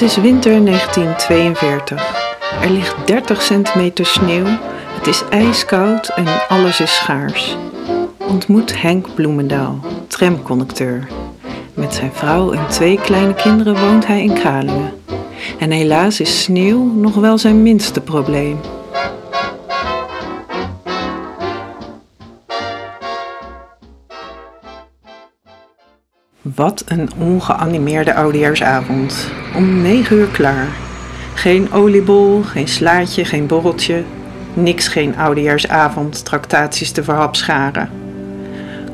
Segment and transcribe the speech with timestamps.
[0.00, 2.14] Het is winter 1942.
[2.62, 7.56] Er ligt 30 centimeter sneeuw, het is ijskoud en alles is schaars.
[8.18, 11.08] Ontmoet Henk Bloemendaal, tramconducteur.
[11.74, 14.92] Met zijn vrouw en twee kleine kinderen woont hij in Kralingen.
[15.58, 18.58] En helaas is sneeuw nog wel zijn minste probleem.
[26.42, 29.28] Wat een ongeanimeerde oudejaarsavond.
[29.56, 30.66] Om negen uur klaar.
[31.34, 34.02] Geen oliebol, geen slaatje, geen borreltje.
[34.54, 37.90] Niks geen oudejaarsavond, tractaties te verhapscharen.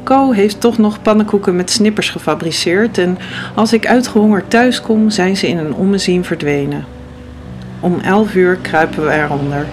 [0.04, 3.18] Co heeft toch nog pannenkoeken met snippers gefabriceerd en
[3.54, 6.84] als ik uitgehongerd thuis kom, zijn ze in een ommezien verdwenen.
[7.80, 9.66] Om elf uur kruipen we eronder.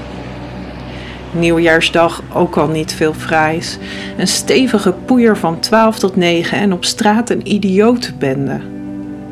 [1.34, 3.78] Nieuwjaarsdag ook al niet veel fraais.
[4.18, 8.59] Een stevige poeier van 12 tot 9 en op straat een idiotenbende.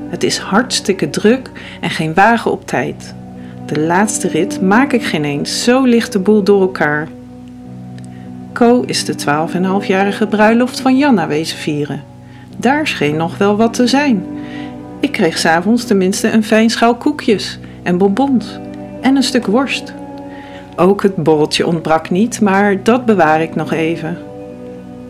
[0.10, 3.14] Het is hartstikke druk en geen wagen op tijd.
[3.66, 7.08] De laatste rit maak ik geen eens, zo ligt de boel door elkaar.
[8.54, 12.04] Co is de 12,5-jarige bruiloft van Janna wezen vieren.
[12.58, 14.26] Daar scheen nog wel wat te zijn.
[15.00, 18.60] Ik kreeg s'avonds tenminste een fijn schaal koekjes en bonbons
[19.02, 19.94] en een stuk worst.
[20.82, 24.18] Ook het borreltje ontbrak niet, maar dat bewaar ik nog even.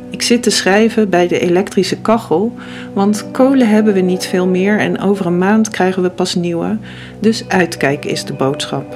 [0.10, 2.54] Ik zit te schrijven bij de elektrische kachel,
[2.94, 6.78] want kolen hebben we niet veel meer en over een maand krijgen we pas nieuwe,
[7.20, 8.96] dus uitkijken is de boodschap.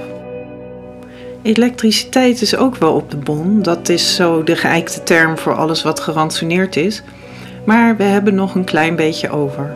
[1.42, 5.84] Elektriciteit is ook wel op de bon, dat is zo de geëikte term voor alles
[5.84, 7.04] wat gerantsoeneerd is,
[7.66, 9.76] maar we hebben nog een klein beetje over.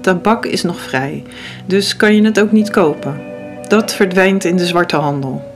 [0.00, 1.22] Tabak is nog vrij,
[1.66, 3.20] dus kan je het ook niet kopen.
[3.68, 5.49] Dat verdwijnt in de zwarte handel.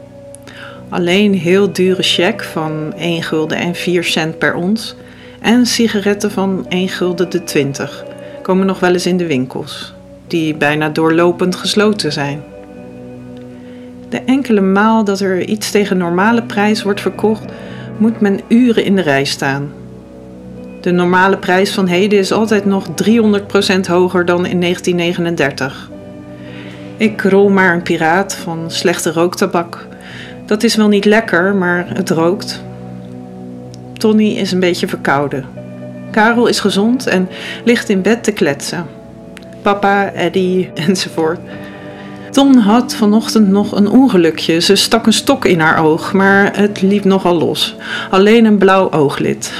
[0.94, 4.94] Alleen heel dure check van 1 gulden en 4 cent per ons
[5.40, 8.04] en sigaretten van 1 gulden de 20
[8.42, 9.94] komen nog wel eens in de winkels,
[10.26, 12.42] die bijna doorlopend gesloten zijn.
[14.08, 17.44] De enkele maal dat er iets tegen normale prijs wordt verkocht,
[17.96, 19.72] moet men uren in de rij staan.
[20.80, 22.90] De normale prijs van heden is altijd nog 300%
[23.86, 25.90] hoger dan in 1939.
[26.96, 29.86] Ik rol maar een piraat van slechte rooktabak
[30.46, 32.62] dat is wel niet lekker, maar het rookt.
[33.92, 35.44] Tony is een beetje verkouden.
[36.10, 37.28] Karel is gezond en
[37.64, 38.86] ligt in bed te kletsen.
[39.62, 41.38] Papa, Eddie enzovoort.
[42.30, 44.60] Ton had vanochtend nog een ongelukje.
[44.60, 47.76] Ze stak een stok in haar oog, maar het liep nogal los.
[48.10, 49.52] Alleen een blauw ooglid.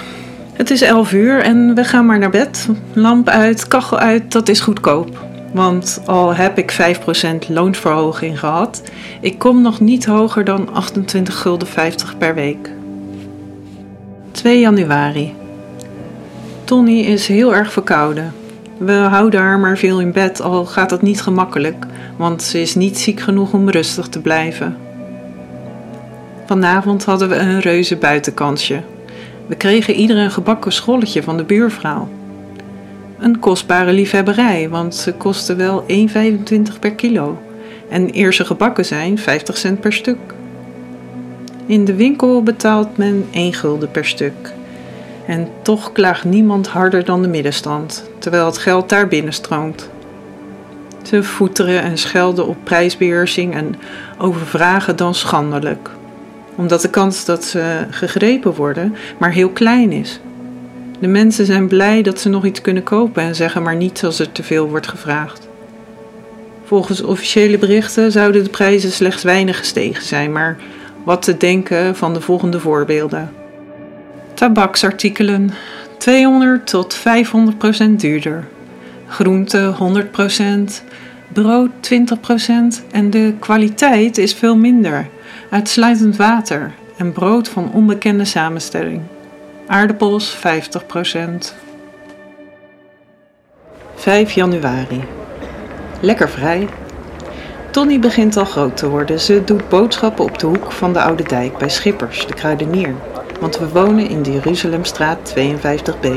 [0.52, 2.68] Het is elf uur en we gaan maar naar bed.
[2.92, 5.23] Lamp uit, kachel uit, dat is goedkoop.
[5.54, 8.82] Want al heb ik 5% loonsverhoging gehad,
[9.20, 11.68] ik kom nog niet hoger dan 28,50 gulden
[12.18, 12.70] per week.
[14.30, 15.34] 2 januari.
[16.64, 18.32] Tony is heel erg verkouden.
[18.78, 22.74] We houden haar maar veel in bed, al gaat dat niet gemakkelijk, want ze is
[22.74, 24.76] niet ziek genoeg om rustig te blijven.
[26.46, 28.82] Vanavond hadden we een reuze buitenkansje.
[29.46, 32.08] We kregen ieder een gebakken scholletje van de buurvrouw.
[33.18, 37.38] Een kostbare liefhebberij, want ze kosten wel 1,25 per kilo.
[37.88, 40.18] En eer ze gebakken zijn, 50 cent per stuk.
[41.66, 44.52] In de winkel betaalt men 1 gulden per stuk.
[45.26, 49.90] En toch klaagt niemand harder dan de middenstand, terwijl het geld daar binnenstroomt.
[51.02, 53.74] Ze voeteren en schelden op prijsbeheersing en
[54.18, 55.90] overvragen dan schandelijk,
[56.54, 60.20] omdat de kans dat ze gegrepen worden maar heel klein is.
[61.04, 64.18] De mensen zijn blij dat ze nog iets kunnen kopen en zeggen maar niet als
[64.18, 65.48] er te veel wordt gevraagd.
[66.64, 70.56] Volgens officiële berichten zouden de prijzen slechts weinig gestegen zijn, maar
[71.02, 73.32] wat te denken van de volgende voorbeelden.
[74.34, 75.50] Tabaksartikelen
[75.98, 78.44] 200 tot 500 procent duurder.
[79.06, 80.84] Groente 100 procent,
[81.32, 85.08] brood 20 procent en de kwaliteit is veel minder.
[85.50, 89.00] Uitsluitend water en brood van onbekende samenstelling.
[89.66, 90.38] Aardappels 50%.
[93.94, 95.04] 5 januari.
[96.00, 96.68] Lekker vrij.
[97.70, 99.20] Tony begint al groot te worden.
[99.20, 102.94] Ze doet boodschappen op de hoek van de Oude Dijk bij Schippers, de kruidenier.
[103.40, 106.08] Want we wonen in de Jeruzalemstraat 52b.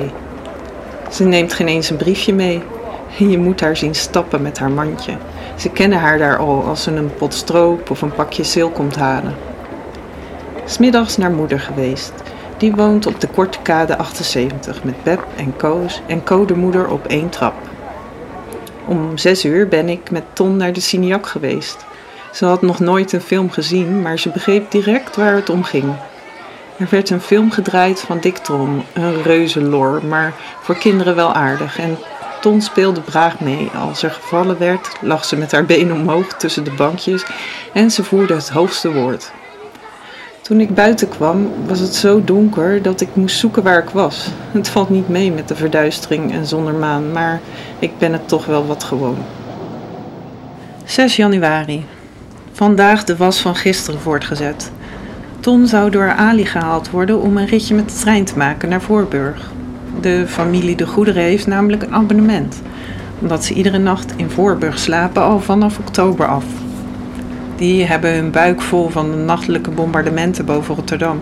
[1.11, 2.61] Ze neemt geen eens een briefje mee.
[3.17, 5.17] Je moet haar zien stappen met haar mandje.
[5.55, 8.95] Ze kennen haar daar al als ze een pot stroop of een pakje zeel komt
[8.95, 9.35] halen.
[10.65, 12.13] Smiddags naar moeder geweest.
[12.57, 17.29] Die woont op de Korte Kade 78 met Beb en Koos en Codemoeder op één
[17.29, 17.53] trap.
[18.85, 21.85] Om zes uur ben ik met Ton naar de Cineac geweest.
[22.33, 25.95] Ze had nog nooit een film gezien, maar ze begreep direct waar het om ging.
[26.77, 31.79] Er werd een film gedraaid van Dick Trom, een reuzenlor, maar voor kinderen wel aardig.
[31.79, 31.97] En
[32.41, 33.69] Ton speelde braag mee.
[33.75, 37.25] Als er gevallen werd, lag ze met haar benen omhoog tussen de bankjes
[37.73, 39.31] en ze voerde het hoogste woord.
[40.47, 44.29] Toen ik buiten kwam, was het zo donker dat ik moest zoeken waar ik was.
[44.51, 47.39] Het valt niet mee met de verduistering en zonder maan, maar
[47.79, 49.17] ik ben het toch wel wat gewoon.
[50.85, 51.85] 6 januari.
[52.51, 54.71] Vandaag de was van gisteren voortgezet.
[55.39, 58.81] Ton zou door Ali gehaald worden om een ritje met de trein te maken naar
[58.81, 59.51] Voorburg.
[60.01, 62.61] De familie De Goederen heeft namelijk een abonnement,
[63.19, 66.45] omdat ze iedere nacht in Voorburg slapen al vanaf oktober af.
[67.57, 71.21] Die hebben hun buik vol van de nachtelijke bombardementen boven Rotterdam.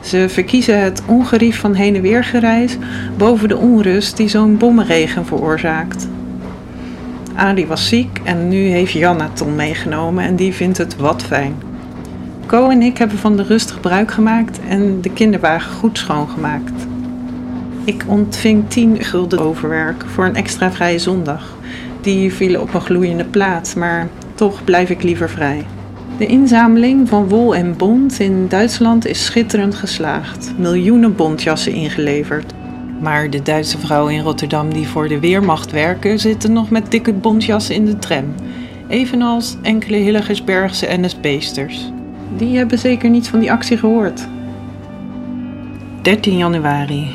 [0.00, 2.76] Ze verkiezen het ongerief van heen en weer gereis
[3.16, 6.08] boven de onrust die zo'n bommenregen veroorzaakt.
[7.34, 11.54] Ali was ziek en nu heeft Janna Ton meegenomen en die vindt het wat fijn.
[12.46, 16.86] Co en ik hebben van de rust gebruik gemaakt en de kinderwagen goed schoongemaakt.
[17.84, 21.56] Ik ontving 10 gulden overwerk voor een extra vrije zondag.
[22.00, 24.08] Die vielen op een gloeiende plaat, maar
[24.40, 25.66] toch blijf ik liever vrij.
[26.18, 30.52] De inzameling van wol en bont in Duitsland is schitterend geslaagd.
[30.58, 32.52] Miljoenen bontjassen ingeleverd.
[33.00, 37.12] Maar de Duitse vrouwen in Rotterdam die voor de Weermacht werken, zitten nog met dikke
[37.12, 38.34] bontjassen in de tram.
[38.88, 41.92] Evenals enkele Hillegersbergse NSB'sters.
[42.36, 44.28] Die hebben zeker niets van die actie gehoord.
[46.02, 47.10] 13 januari.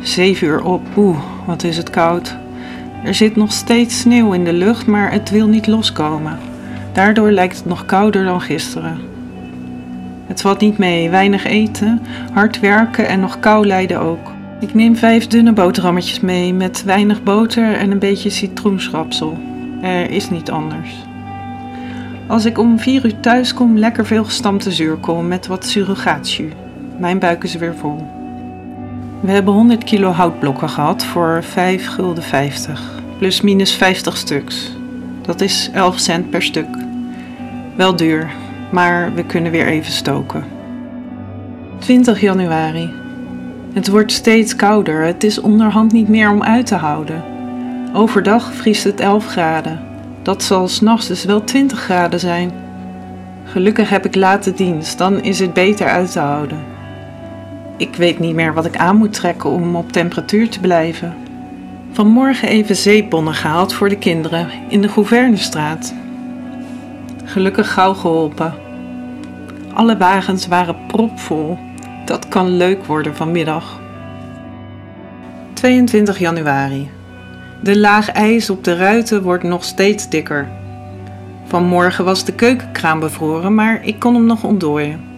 [0.00, 0.82] 7 uur op.
[0.96, 2.40] Oeh, wat is het koud.
[3.04, 6.38] Er zit nog steeds sneeuw in de lucht, maar het wil niet loskomen.
[6.92, 8.98] Daardoor lijkt het nog kouder dan gisteren.
[10.26, 12.02] Het valt niet mee, weinig eten,
[12.32, 14.30] hard werken en nog kou lijden ook.
[14.60, 19.38] Ik neem vijf dunne boterhammetjes mee met weinig boter en een beetje citroenschrapsel.
[19.82, 20.90] Er is niet anders.
[22.26, 26.52] Als ik om vier uur thuis kom, lekker veel gestampte zuurkool met wat surrogaatjus.
[26.98, 28.21] Mijn buik is weer vol.
[29.22, 34.72] We hebben 100 kilo houtblokken gehad voor 5 gulden 50, plus minus 50 stuks.
[35.20, 36.66] Dat is 11 cent per stuk.
[37.76, 38.30] Wel duur,
[38.72, 40.44] maar we kunnen weer even stoken.
[41.78, 42.90] 20 januari.
[43.72, 45.04] Het wordt steeds kouder.
[45.04, 47.24] Het is onderhand niet meer om uit te houden.
[47.92, 49.80] Overdag vriest het 11 graden.
[50.22, 52.52] Dat zal s'nachts dus wel 20 graden zijn.
[53.44, 56.71] Gelukkig heb ik late dienst, dan is het beter uit te houden.
[57.82, 61.14] Ik weet niet meer wat ik aan moet trekken om op temperatuur te blijven.
[61.92, 65.94] Vanmorgen even zeepbonnen gehaald voor de kinderen in de Gouvernestraat.
[67.24, 68.54] Gelukkig gauw geholpen.
[69.74, 71.58] Alle wagens waren propvol.
[72.04, 73.80] Dat kan leuk worden vanmiddag.
[75.52, 76.90] 22 januari.
[77.62, 80.48] De laag ijs op de ruiten wordt nog steeds dikker.
[81.44, 85.11] Vanmorgen was de keukenkraan bevroren, maar ik kon hem nog ontdooien.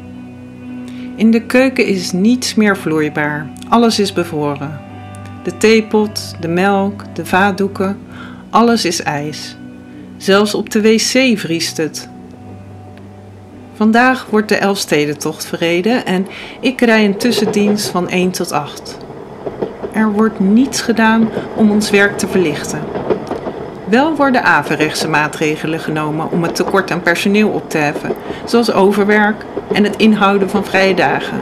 [1.16, 3.46] In de keuken is niets meer vloeibaar.
[3.69, 4.81] Alles is bevroren.
[5.43, 7.99] De theepot, de melk, de vaatdoeken,
[8.50, 9.56] alles is ijs.
[10.16, 12.08] Zelfs op de wc vriest het.
[13.75, 16.26] Vandaag wordt de Elfstedentocht verreden en
[16.61, 18.99] ik rij een tussendienst van 1 tot 8.
[19.93, 22.81] Er wordt niets gedaan om ons werk te verlichten.
[23.94, 28.12] Wel worden averechtse maatregelen genomen om het tekort aan personeel op te heffen,
[28.44, 31.41] zoals overwerk en het inhouden van vrije dagen,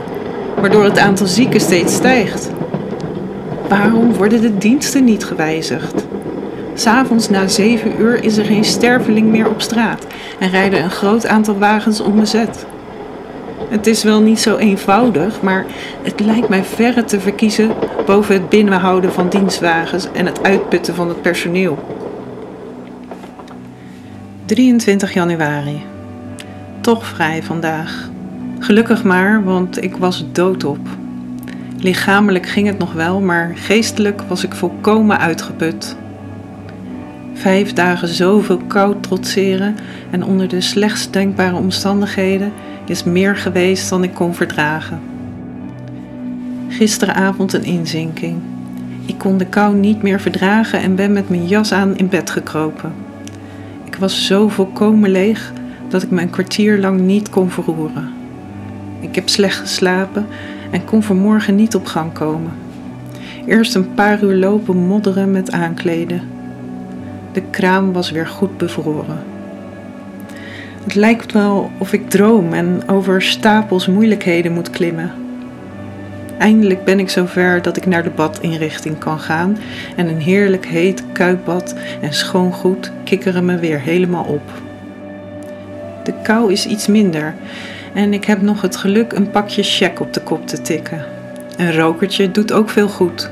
[0.61, 2.51] waardoor het aantal zieken steeds stijgt.
[3.69, 6.05] Waarom worden de diensten niet gewijzigd?
[6.75, 10.07] S'avonds na 7 uur is er geen sterveling meer op straat
[10.39, 12.67] en rijden een groot aantal wagens onbezet.
[13.69, 15.67] Het is wel niet zo eenvoudig, maar
[16.03, 17.71] het lijkt mij verre te verkiezen
[18.07, 22.02] boven het binnenhouden van dienstwagens en het uitputten van het personeel.
[24.53, 25.83] 23 januari.
[26.81, 28.11] Toch vrij vandaag.
[28.59, 30.79] Gelukkig maar, want ik was doodop.
[31.79, 35.97] Lichamelijk ging het nog wel, maar geestelijk was ik volkomen uitgeput.
[37.35, 39.77] Vijf dagen zoveel koud trotseren
[40.11, 42.53] en onder de slechtst denkbare omstandigheden
[42.87, 45.01] is meer geweest dan ik kon verdragen.
[46.69, 48.41] Gisteravond een inzinking.
[49.07, 52.31] Ik kon de kou niet meer verdragen en ben met mijn jas aan in bed
[52.31, 53.11] gekropen.
[54.03, 55.53] Was zo volkomen leeg
[55.89, 58.11] dat ik me een kwartier lang niet kon verroeren.
[59.01, 60.27] Ik heb slecht geslapen
[60.71, 62.53] en kon vanmorgen niet op gang komen.
[63.47, 66.23] Eerst een paar uur lopen modderen met aankleden.
[67.33, 69.25] De kraam was weer goed bevroren.
[70.85, 75.22] Het lijkt wel of ik droom en over stapels moeilijkheden moet klimmen.
[76.43, 79.59] Eindelijk ben ik zover dat ik naar de badinrichting kan gaan
[79.97, 84.43] en een heerlijk heet kuipbad en schoon goed kikkeren me weer helemaal op.
[86.05, 87.35] De kou is iets minder
[87.95, 91.05] en ik heb nog het geluk een pakje check op de kop te tikken.
[91.57, 93.31] Een rokertje doet ook veel goed.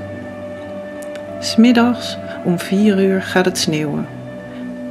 [1.41, 4.07] Smiddags Om vier uur gaat het sneeuwen.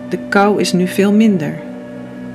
[0.10, 1.60] De kou is nu veel minder.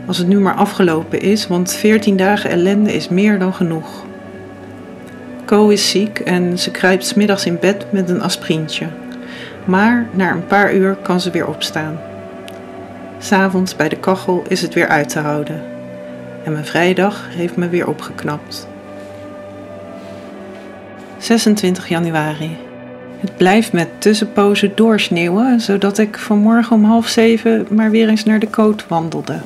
[0.07, 4.05] Als het nu maar afgelopen is, want 14 dagen ellende is meer dan genoeg.
[5.55, 8.87] Co is ziek en ze kruipt smiddags in bed met een aspirintje.
[9.65, 12.01] Maar na een paar uur kan ze weer opstaan.
[13.19, 15.63] S'avonds bij de kachel is het weer uit te houden.
[16.45, 18.69] En mijn vrijdag heeft me weer opgeknapt.
[21.19, 22.57] 26 januari.
[23.21, 28.39] Het blijft met tussenpozen doorsneeuwen, zodat ik vanmorgen om half zeven maar weer eens naar
[28.39, 29.41] de koot wandelde.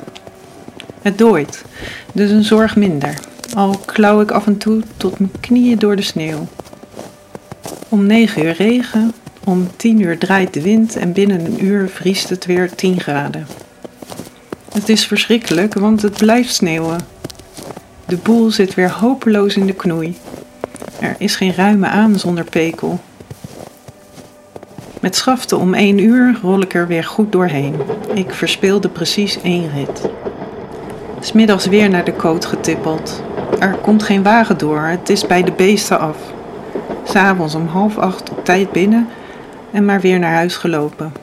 [1.01, 1.65] Het dooit,
[2.13, 3.13] dus een zorg minder,
[3.55, 6.47] al klauw ik af en toe tot mijn knieën door de sneeuw.
[7.89, 9.13] Om negen uur regen,
[9.43, 13.47] om tien uur draait de wind en binnen een uur vriest het weer 10 graden.
[14.73, 16.99] Het is verschrikkelijk, want het blijft sneeuwen.
[18.05, 20.17] De boel zit weer hopeloos in de knoei.
[20.99, 22.99] Er is geen ruime aan zonder pekel.
[25.01, 27.75] Met schaften om één uur rol ik er weer goed doorheen.
[28.13, 30.18] Ik verspeelde precies één rit.
[31.21, 33.23] Smiddags weer naar de koot getippeld.
[33.59, 36.17] Er komt geen wagen door, het is bij de beesten af.
[37.03, 39.07] S'avonds om half acht op tijd binnen
[39.71, 41.13] en maar weer naar huis gelopen.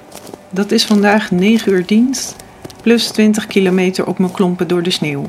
[0.50, 2.36] Dat is vandaag 9 uur dienst,
[2.82, 5.24] plus 20 kilometer op mijn klompen door de sneeuw.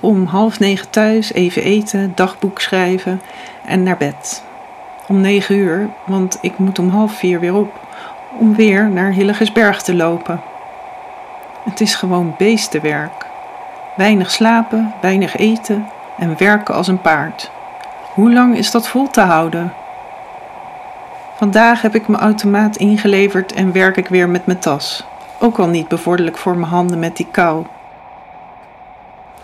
[0.00, 3.20] Om half negen thuis, even eten, dagboek schrijven
[3.66, 4.42] en naar bed.
[5.08, 7.72] Om negen uur, want ik moet om half vier weer op,
[8.38, 10.40] om weer naar Hillegersberg te lopen.
[11.64, 13.26] Het is gewoon beestenwerk.
[13.96, 15.86] Weinig slapen, weinig eten
[16.18, 17.50] en werken als een paard.
[18.14, 19.72] Hoe lang is dat vol te houden?
[21.36, 25.04] Vandaag heb ik mijn automaat ingeleverd en werk ik weer met mijn tas.
[25.38, 27.66] Ook al niet bevorderlijk voor mijn handen met die kou.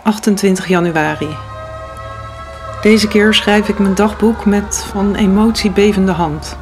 [0.02, 1.36] 28 januari.
[2.82, 6.56] Deze keer schrijf ik mijn dagboek met van emotie bevende hand.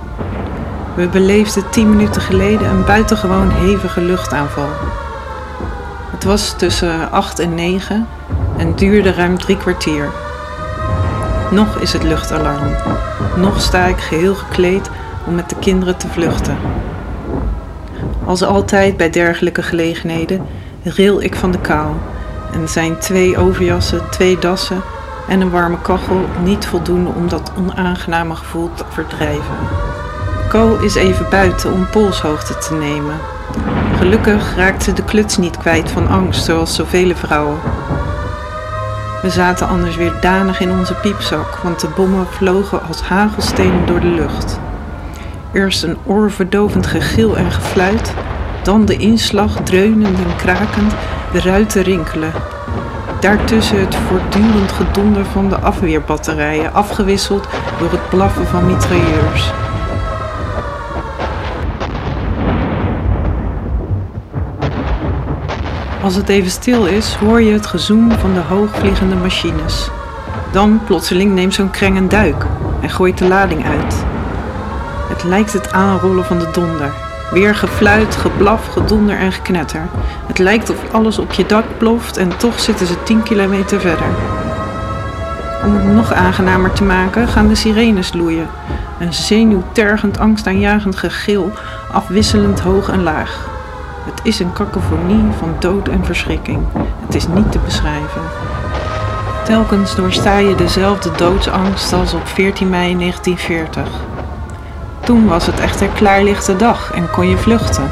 [0.94, 4.68] We beleefden 10 minuten geleden een buitengewoon hevige luchtaanval.
[6.24, 8.06] Het was tussen 8 en 9
[8.56, 10.10] en duurde ruim drie kwartier.
[11.50, 12.74] Nog is het luchtalarm.
[13.36, 14.90] Nog sta ik geheel gekleed
[15.26, 16.56] om met de kinderen te vluchten.
[18.24, 20.46] Als altijd bij dergelijke gelegenheden
[20.82, 21.92] ril ik van de kou
[22.52, 24.82] en zijn twee overjassen, twee dassen
[25.28, 29.56] en een warme kachel niet voldoende om dat onaangename gevoel te verdrijven.
[30.54, 33.14] Co is even buiten om polshoogte te nemen.
[33.98, 37.58] Gelukkig raakt ze de kluts niet kwijt van angst, zoals zoveel vrouwen.
[39.22, 44.00] We zaten anders weer danig in onze piepzak, want de bommen vlogen als hagelstenen door
[44.00, 44.58] de lucht.
[45.52, 48.14] Eerst een oorverdovend gegil en gefluit,
[48.62, 50.92] dan de inslag dreunend en krakend,
[51.32, 52.32] de ruiten rinkelen.
[53.20, 59.52] Daartussen het voortdurend gedonder van de afweerbatterijen, afgewisseld door het blaffen van mitrailleurs.
[66.04, 69.90] Als het even stil is, hoor je het gezoem van de hoogvliegende machines.
[70.52, 72.46] Dan plotseling neemt zo'n kreng een duik
[72.80, 74.04] en gooit de lading uit.
[75.08, 76.92] Het lijkt het aanrollen van de donder.
[77.30, 79.86] Weer gefluit, geblaf, gedonder en geknetter.
[80.26, 84.08] Het lijkt of alles op je dak ploft en toch zitten ze 10 kilometer verder.
[85.64, 88.48] Om het nog aangenamer te maken gaan de sirenes loeien.
[88.98, 91.52] Een zenuwtergend, angstaanjagend gegil,
[91.92, 93.53] afwisselend hoog en laag.
[94.04, 96.62] Het is een kakofonie van dood en verschrikking.
[97.06, 98.22] Het is niet te beschrijven.
[99.44, 103.88] Telkens doorsta je dezelfde doodsangst als op 14 mei 1940.
[105.00, 107.90] Toen was het echter klaarlichte dag en kon je vluchten.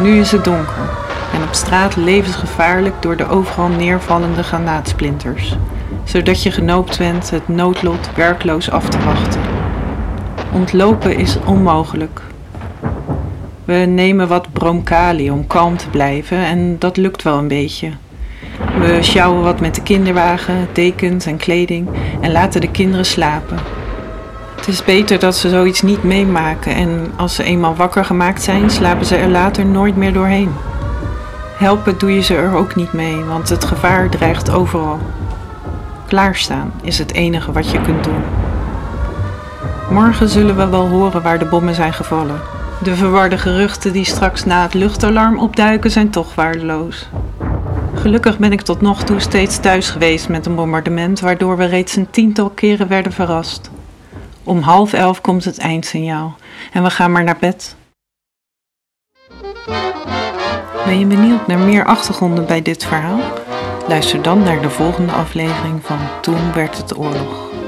[0.00, 0.90] Nu is het donker
[1.32, 5.56] en op straat levensgevaarlijk door de overal neervallende granaatsplinters,
[6.04, 9.40] zodat je genoopt bent het noodlot werkloos af te wachten.
[10.52, 12.31] Ontlopen is onmogelijk.
[13.72, 17.90] We nemen wat bromkali om kalm te blijven en dat lukt wel een beetje.
[18.78, 21.88] We sjouwen wat met de kinderwagen, dekens en kleding
[22.20, 23.58] en laten de kinderen slapen.
[24.56, 28.70] Het is beter dat ze zoiets niet meemaken en als ze eenmaal wakker gemaakt zijn,
[28.70, 30.52] slapen ze er later nooit meer doorheen.
[31.56, 34.98] Helpen doe je ze er ook niet mee, want het gevaar dreigt overal.
[36.08, 38.22] Klaarstaan is het enige wat je kunt doen.
[39.90, 42.51] Morgen zullen we wel horen waar de bommen zijn gevallen.
[42.82, 47.08] De verwarde geruchten die straks na het luchtalarm opduiken zijn toch waardeloos.
[47.94, 51.96] Gelukkig ben ik tot nog toe steeds thuis geweest met een bombardement, waardoor we reeds
[51.96, 53.70] een tiental keren werden verrast.
[54.44, 56.36] Om half elf komt het eindsignaal
[56.72, 57.76] en we gaan maar naar bed.
[60.84, 63.20] Ben je benieuwd naar meer achtergronden bij dit verhaal?
[63.88, 67.61] Luister dan naar de volgende aflevering van Toen werd het oorlog.